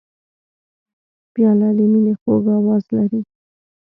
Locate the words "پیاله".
1.33-1.69